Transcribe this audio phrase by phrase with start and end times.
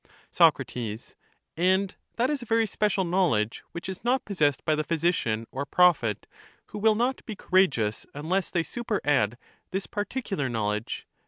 [0.31, 0.59] Soc,
[1.55, 5.63] And that is a very special knowledge which is not possessed by the phj^sician or
[5.63, 6.25] prophet,
[6.69, 9.37] who will not be courageous unless they superadd
[9.69, 11.05] this particular knowledge.